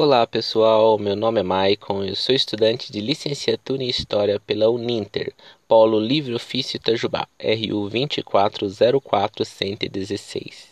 [0.00, 5.34] Olá pessoal, meu nome é Maicon, eu sou estudante de licenciatura em História pela Uninter,
[5.66, 10.68] Polo Livre Ofício Itajubá, RU 2404116.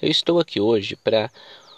[0.00, 1.30] Eu estou aqui hoje para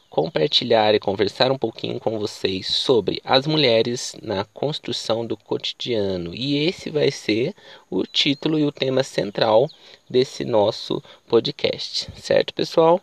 [0.09, 6.33] compartilhar e conversar um pouquinho com vocês sobre as mulheres na construção do cotidiano.
[6.33, 7.57] E esse vai ser
[7.91, 9.69] o título e o tema central
[10.09, 13.01] desse nosso podcast, certo pessoal?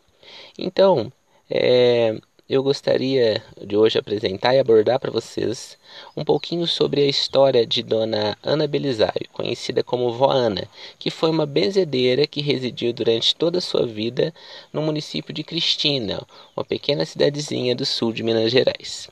[0.58, 1.12] Então,
[1.54, 2.18] é,
[2.52, 5.77] eu gostaria de hoje apresentar e abordar para vocês
[6.17, 10.67] um pouquinho sobre a história de Dona Ana Belisário, conhecida como Vó Ana,
[10.99, 14.34] que foi uma benzedeira que residiu durante toda a sua vida
[14.73, 16.21] no município de Cristina,
[16.53, 19.09] uma pequena cidadezinha do sul de Minas Gerais.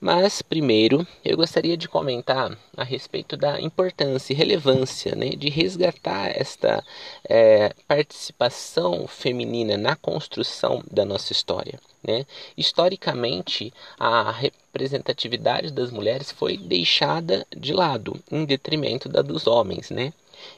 [0.00, 6.28] Mas, primeiro, eu gostaria de comentar a respeito da importância e relevância né, de resgatar
[6.28, 6.84] esta
[7.28, 11.80] é, participação feminina na construção da nossa história.
[12.02, 12.24] Né?
[12.56, 19.90] Historicamente, a representatividade das mulheres foi deixada de lado, em detrimento da dos homens.
[19.90, 20.12] Né?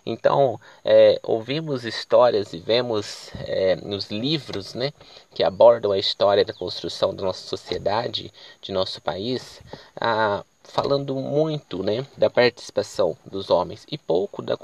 [0.04, 4.92] Então, é, ouvimos histórias e vemos é, nos livros né,
[5.34, 9.60] que abordam a história da construção da nossa sociedade, de nosso país,
[10.00, 14.56] a, falando muito né, da participação dos homens e pouco da,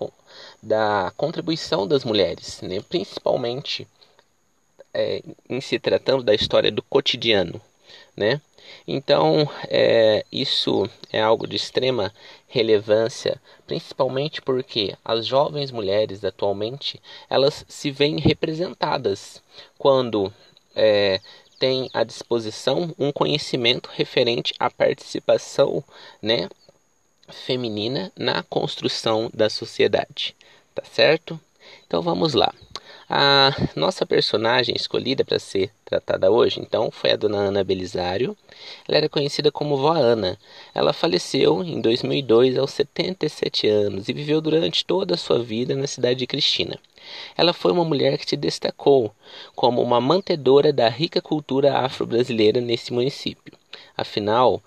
[0.62, 3.86] da contribuição das mulheres, né, principalmente
[4.94, 7.60] é, em se tratando da história do cotidiano.
[8.16, 8.40] Né?
[8.86, 12.12] Então, é, isso é algo de extrema
[12.48, 19.42] relevância, principalmente porque as jovens mulheres atualmente elas se veem representadas
[19.78, 20.32] quando
[20.74, 21.20] é,
[21.58, 25.82] têm à disposição um conhecimento referente à participação,
[26.22, 26.48] né,
[27.28, 30.34] feminina na construção da sociedade,
[30.74, 31.40] tá certo?
[31.86, 32.54] Então vamos lá.
[33.08, 38.36] A nossa personagem escolhida para ser tratada hoje, então, foi a dona Ana Belisário.
[38.88, 40.36] Ela era conhecida como Vó Ana.
[40.74, 45.86] Ela faleceu em 2002 aos 77 anos e viveu durante toda a sua vida na
[45.86, 46.80] cidade de Cristina.
[47.36, 49.14] Ela foi uma mulher que se destacou
[49.54, 53.56] como uma mantedora da rica cultura afro-brasileira nesse município.
[53.96, 54.60] Afinal,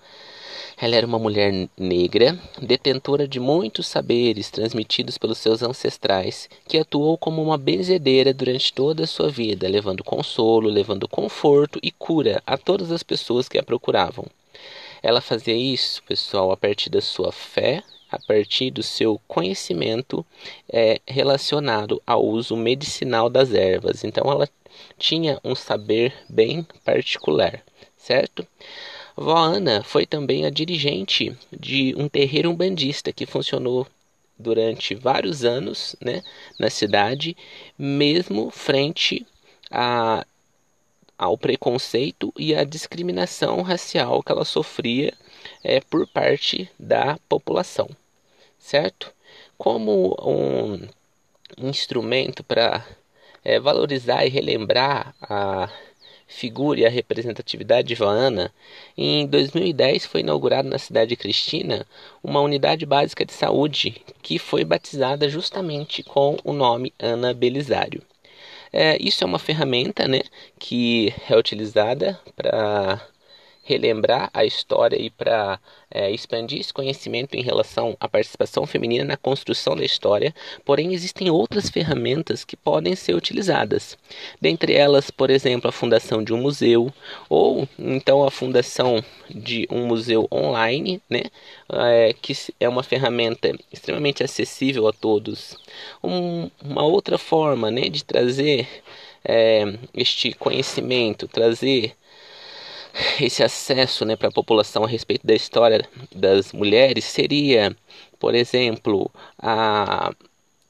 [0.76, 7.18] ela era uma mulher negra, detentora de muitos saberes transmitidos pelos seus ancestrais, que atuou
[7.18, 12.56] como uma benzedeira durante toda a sua vida, levando consolo, levando conforto e cura a
[12.56, 14.26] todas as pessoas que a procuravam.
[15.02, 20.26] Ela fazia isso, pessoal, a partir da sua fé, a partir do seu conhecimento
[20.68, 24.04] é, relacionado ao uso medicinal das ervas.
[24.04, 24.48] Então, ela
[24.98, 27.62] tinha um saber bem particular,
[27.96, 28.46] certo?
[29.20, 33.86] Vó Ana foi também a dirigente de um terreiro umbandista que funcionou
[34.38, 36.22] durante vários anos né,
[36.58, 37.36] na cidade,
[37.78, 39.26] mesmo frente
[39.70, 40.24] a,
[41.18, 45.12] ao preconceito e à discriminação racial que ela sofria
[45.62, 47.90] é, por parte da população,
[48.58, 49.12] certo?
[49.58, 52.86] Como um instrumento para
[53.44, 55.68] é, valorizar e relembrar a
[56.30, 58.52] figura e a representatividade de Joana,
[58.96, 61.84] em 2010 foi inaugurada na cidade de Cristina
[62.22, 68.02] uma unidade básica de saúde que foi batizada justamente com o nome Ana Belisário.
[68.72, 70.20] É, isso é uma ferramenta né,
[70.58, 73.04] que é utilizada para
[73.62, 75.60] relembrar a história e para
[75.90, 80.34] é, expandir esse conhecimento em relação à participação feminina na construção da história,
[80.64, 83.96] porém existem outras ferramentas que podem ser utilizadas.
[84.40, 86.92] Dentre elas, por exemplo, a fundação de um museu
[87.28, 91.22] ou então a fundação de um museu online, né,
[91.72, 95.56] é, que é uma ferramenta extremamente acessível a todos.
[96.02, 98.66] Um, uma outra forma né, de trazer
[99.24, 101.94] é, este conhecimento, trazer
[103.20, 107.76] esse acesso né, para a população a respeito da história das mulheres seria,
[108.18, 110.12] por exemplo, a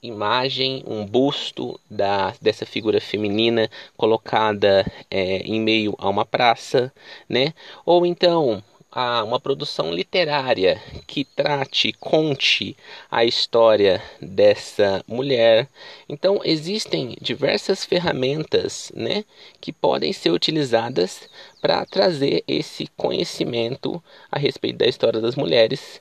[0.02, 6.92] imagem, um busto da, dessa figura feminina colocada é, em meio a uma praça,
[7.28, 7.52] né?
[7.84, 12.76] Ou então a uma produção literária que trate, conte
[13.10, 15.68] a história dessa mulher.
[16.08, 19.24] Então existem diversas ferramentas, né,
[19.60, 21.28] que podem ser utilizadas
[21.60, 26.00] para trazer esse conhecimento a respeito da história das mulheres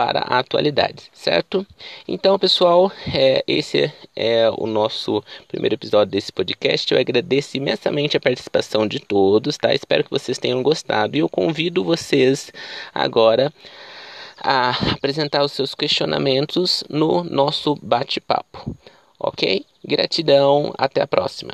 [0.00, 1.66] para a atualidade, certo?
[2.08, 6.90] Então, pessoal, é, esse é o nosso primeiro episódio desse podcast.
[6.90, 9.74] Eu agradeço imensamente a participação de todos, tá?
[9.74, 12.50] Espero que vocês tenham gostado e eu convido vocês
[12.94, 13.52] agora
[14.42, 18.74] a apresentar os seus questionamentos no nosso bate-papo,
[19.18, 19.66] ok?
[19.84, 21.52] Gratidão, até a próxima.